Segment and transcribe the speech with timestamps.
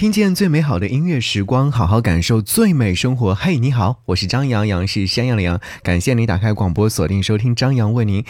[0.00, 3.34] 听见最美好的音乐时光，好好感受最美生活。
[3.34, 5.60] 嘿，你好，我是张阳阳，是山羊的羊。
[5.82, 8.24] 感谢你打开广播，锁定收听张扬为您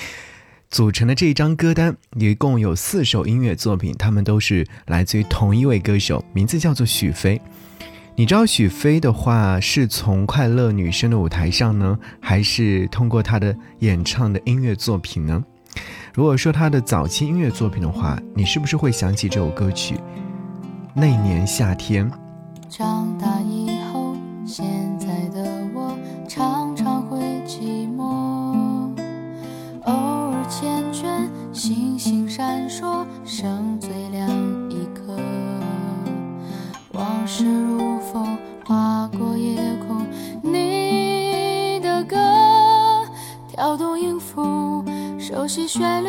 [0.69, 7.41] 组成的这一张歌单，一共有四首音乐作品，他们都是来自于同一位歌手，名字叫做许飞。
[8.17, 15.41] 你知道许飞的话是从快乐女声的舞台上呢，还是通过她的演唱的音乐作品呢？
[16.13, 19.95] 如果说她的早期音乐作品的话，你是不是会想起这首歌曲？
[20.93, 22.11] 那年夏天，
[22.69, 24.67] 长大以后，现
[24.99, 25.97] 在的我
[26.29, 28.91] 常常会寂寞，
[29.85, 34.29] 偶尔缱绻，星星闪烁，剩最亮
[34.69, 35.17] 一颗。
[36.93, 40.05] 往事如风，划过夜空，
[40.43, 42.17] 你的歌
[43.49, 44.85] 跳动音符，
[45.21, 46.09] 熟悉旋律，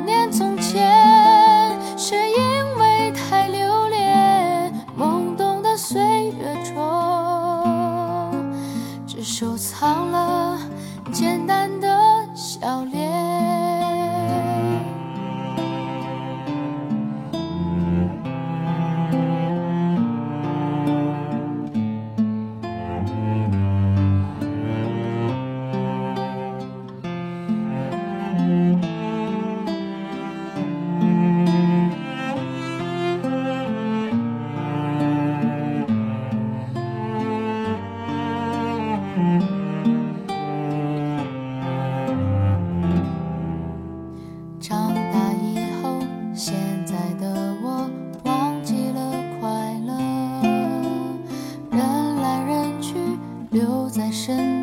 [54.11, 54.60] 深。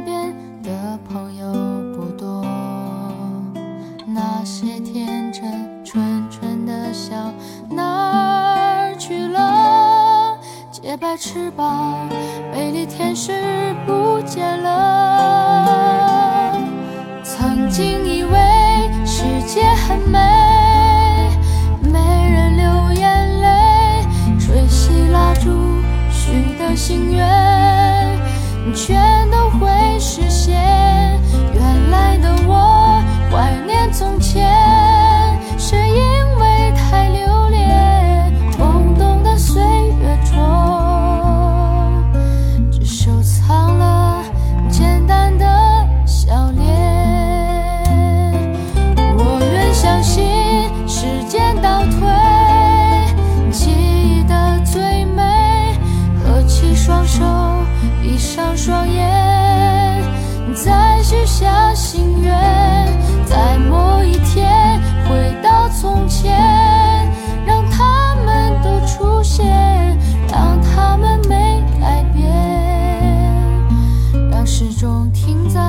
[74.89, 75.61] 钟停在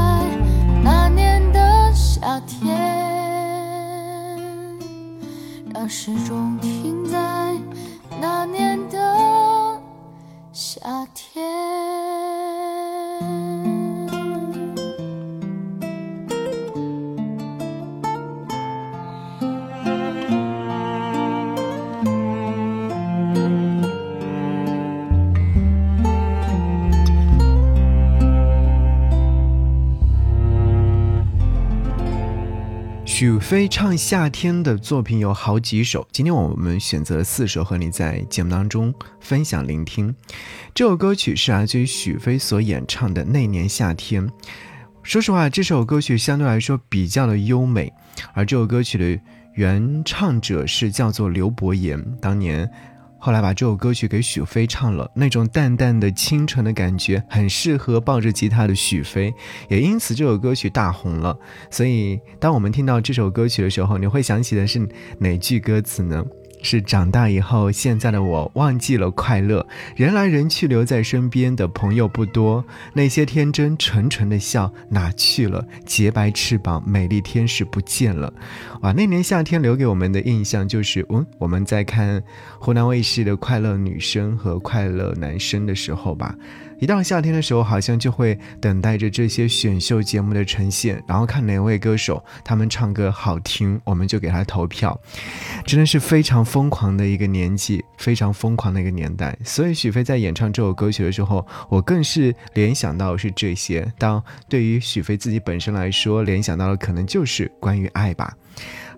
[0.82, 2.74] 那年的夏天，
[5.74, 7.54] 让时钟停在
[8.22, 9.82] 那年的
[10.54, 11.59] 夏天。
[33.50, 40.14] 飞唱夏天的作品有好几首，今天我们选择四首和你在节目当中分享聆听。
[40.72, 44.28] 这首歌曲是来自于许飞所演唱的《那年夏天》。
[45.02, 47.92] 说实话，这首歌曲相对来说比较的优美，
[48.36, 49.20] 而这首歌曲的
[49.56, 52.70] 原唱者是叫做刘伯言，当年。
[53.20, 59.34] 后来把这首歌曲给许飞唱了，那种淡淡的清纯的感觉，很适合抱着吉他的许飞，
[59.68, 61.38] 也因此这首歌曲大红了。
[61.70, 64.88] 所以，当我们听到这首歌曲的时候，你会想起的是
[65.20, 66.26] 哪句歌词呢？
[66.62, 69.66] 是长大以后，现在的我忘记了快乐，
[69.96, 72.64] 人来人去，留在身边的朋友不多。
[72.94, 75.66] 那些天真纯纯的笑哪去了？
[75.86, 78.34] 洁白翅膀，美丽天使不见了。
[78.82, 82.24] 哇，那年夏天留给我们的印象就是，嗯，我们在看
[82.60, 86.36] 湖南卫视的《快乐女生》和《快乐男生》的时候吧。
[86.80, 94.98] 一到夏天的时候，好像就会等待着这些选秀节目的呈现，然后看哪位歌手他们唱歌好听，我们就给他投票，
[95.66, 99.38] 真的是非常疯狂的一个年纪，非常疯狂的一个年代。
[99.44, 103.86] 所以许飞在演唱这首歌曲的时候，我更是联想到是这些。
[103.98, 108.34] 当对于许飞自己本身来说，联想到的可能就是关于爱吧。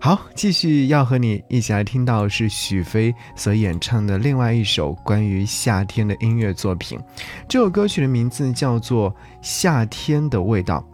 [0.04, 6.98] 好，继续要和你一起来听到是许飞所演唱的另外一首关于夏天的音乐作品。
[7.46, 9.08] 这首歌曲的名字叫做
[9.40, 10.84] 《夏天的味道》。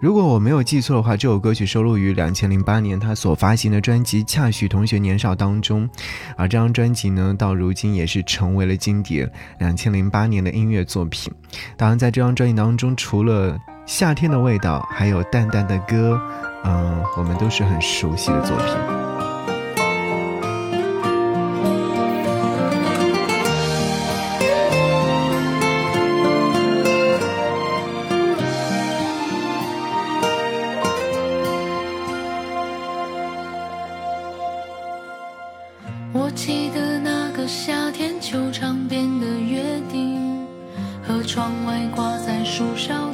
[0.00, 5.88] 如果我没有记错的话，这首歌曲收录于两千零八年他所发行的专辑《恰许同学年少》当中。
[6.36, 11.30] 而这张专辑呢，到如今也是成为了经典，两千零八年的音乐作品。
[11.76, 16.18] 当然，在这张专辑当中，除了夏天的味道，还有淡淡的歌。
[16.64, 18.99] 嗯，我们都是很熟悉的作品。
[36.12, 39.62] 我记得那个夏天，球场边的约
[39.92, 40.44] 定，
[41.06, 43.12] 和窗外挂在树梢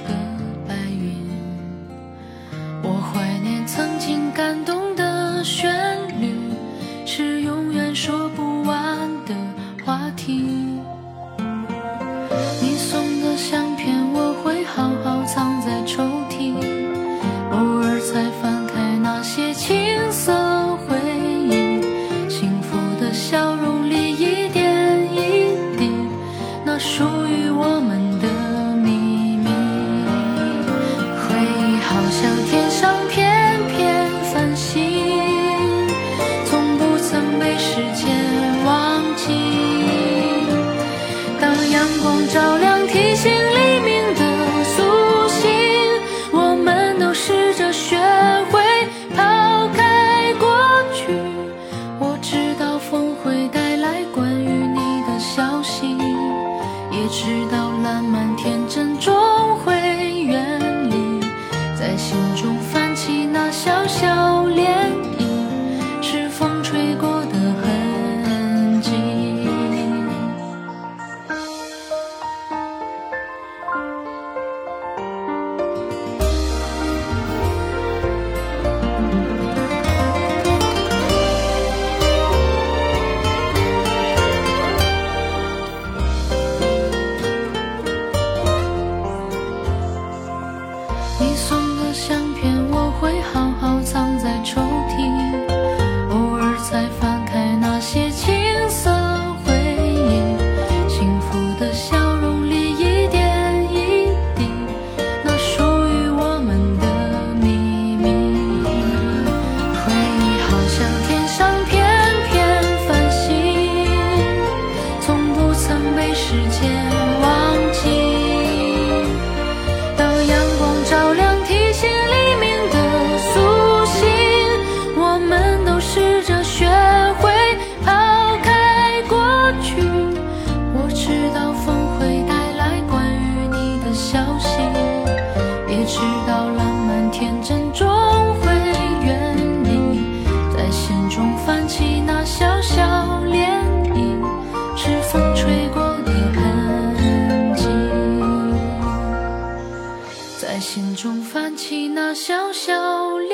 [152.17, 152.73] 小小
[153.19, 153.29] 涟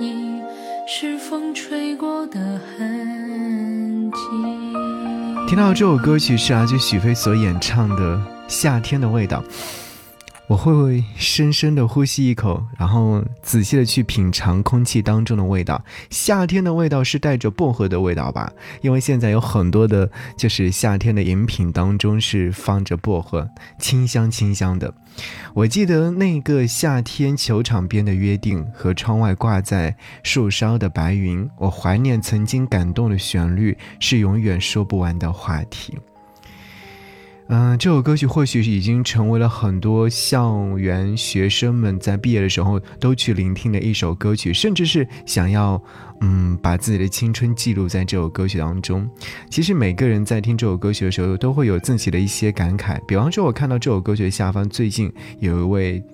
[0.00, 0.42] 漪，
[0.88, 2.40] 是风吹过的
[2.76, 4.18] 痕迹。
[5.46, 8.16] 听到这首歌曲是来自许飞所演唱的
[8.48, 9.40] 《夏天的味道》。
[10.48, 15.84] 我会深深的呼吸一口，然后仔细的去品尝空气当中的味道。
[16.08, 18.50] 夏天的味道是带着薄荷的味道吧？
[18.80, 23.46] 因为现在有很多的，就是夏天的饮品当中是放着薄荷，
[23.78, 24.94] 清香清香的。
[25.52, 35.98] 我记得那个夏天球场边的约定和窗外挂在树梢的白云，我怀念曾经感动的旋律，是永远说不完的话题。
[37.50, 45.82] 嗯，这首歌曲或许已经成为了很多校园学生们在毕业的时候都去聆听的一首歌曲，甚至是想要，
[46.20, 49.08] 嗯，把自己的青春记录在这首歌曲当中。
[49.48, 53.00] 其实每个人在听这首歌曲的时候，都会有自己的一些感慨。
[53.06, 56.04] 比方说，我看到这首歌曲的下方最近有一位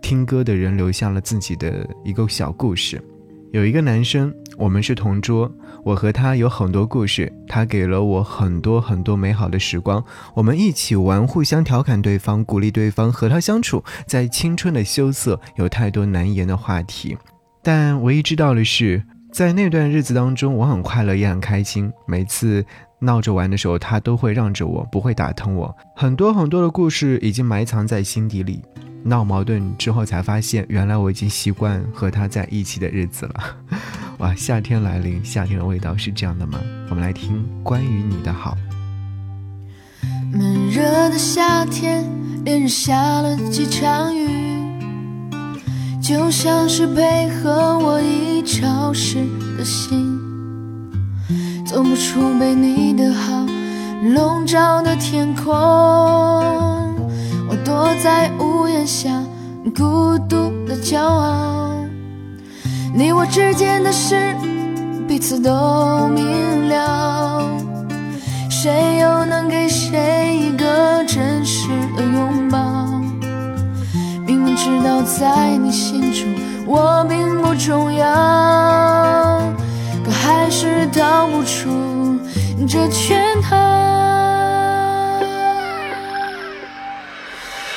[0.00, 3.02] 听歌的人留下了自己的一个小故事，
[3.50, 5.50] 有一个男生，我们是同桌。
[5.82, 10.04] 我和他有很多故事，他给了我很多很多美好的时光。
[10.34, 13.12] 我们一起玩，互相调侃对方，鼓励对方。
[13.12, 17.18] 和他相处，在青春的羞涩，有太多难言的话题。
[17.60, 19.02] 但唯一知道的是，
[19.32, 21.92] 在那段日子当中，我很快乐，也很开心。
[22.06, 22.64] 每次
[23.00, 25.76] 闹着玩的时候，他都会让着我，不会打疼我。
[25.96, 28.62] 很多很多的故事已经埋藏在心底里。
[29.04, 33.56] 闹矛盾之后，才发现原来我已经习惯和他在一起的日子了。
[34.18, 36.60] 哇，夏天来临，夏天的味道是这样的吗？
[36.88, 38.56] 我们来听关于你的好。
[40.32, 42.08] 闷热的夏天，
[42.44, 44.28] 连着下了几场雨，
[46.00, 49.26] 就像是配合我已潮湿
[49.58, 50.18] 的心，
[51.66, 53.46] 走不出被你的好
[54.14, 56.71] 笼罩的天空。
[57.64, 59.10] 躲在屋檐下，
[59.76, 61.74] 孤独的骄傲。
[62.94, 64.34] 你我之间的事，
[65.06, 67.48] 彼此都明了。
[68.50, 72.58] 谁又能给谁一个真实的拥抱？
[74.26, 76.28] 明明知道在你心中
[76.66, 78.06] 我并不重要，
[80.04, 81.68] 可还是逃不出
[82.68, 84.01] 这圈套。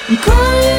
[0.08, 0.16] 关
[0.62, 0.75] 于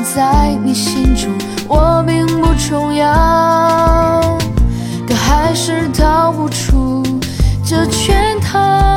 [0.00, 1.30] 在你心中
[1.68, 4.38] 我并不重要，
[5.06, 7.02] 可还是逃不出
[7.64, 8.87] 这圈套。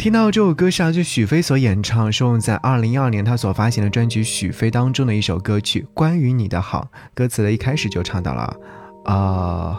[0.00, 6.88] 听到这首歌是啊，就许飞所演唱，收录在二零一二年他所发行的专辑《许飞》当中的一首歌曲《关于你的好》。
[7.12, 8.56] 歌词的一开始就唱到了，
[9.04, 9.76] 呃，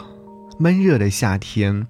[0.60, 1.88] 闷热的夏天。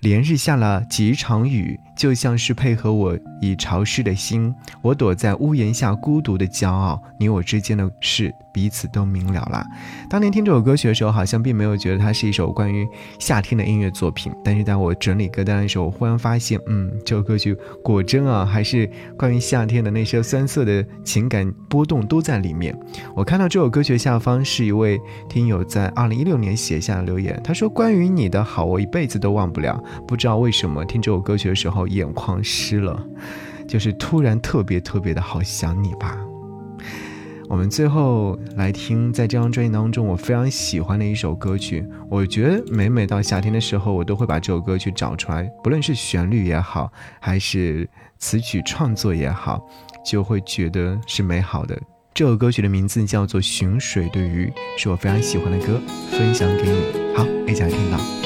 [0.00, 4.54] 连日下了几场雨，就像是配合我已潮湿的心。
[4.82, 7.02] 我躲在屋檐下，孤独的骄傲。
[7.18, 9.66] 你我之间的事，彼此都明了啦。
[10.10, 12.86] 当年听这首歌曲的时候，好像并没有觉得它是一首关于
[13.18, 14.30] 夏天的音乐作品。
[14.44, 22.78] 但是在我整理歌单的时候，我忽然发现，嗯，这首歌曲果真啊，还是关于夏天的那些酸涩的情感波动都在里面。
[23.16, 33.02] 我看到这首歌曲下方是一位听友在二零一六年写下的留言，他说：“关于你的好，我一辈子都忘不了。”不知道为什么听这首歌曲的时候眼眶湿了，
[33.66, 36.18] 就是突然特别特别的好想你吧。
[37.46, 41.86] 我们最后来听，在这张专辑当中我非常喜欢的一首歌曲。
[42.10, 49.62] 我觉得每每到夏天的时候，我都会把这首歌曲找出来，不论是旋律也好，还是词曲创作也好，
[50.04, 51.78] 就会觉得是美好的。
[52.14, 55.80] 这首歌曲的名字叫做《寻水的鱼》，是我非常喜欢的歌，
[56.12, 57.14] 分享给你。
[57.14, 58.23] 好，一起来听到。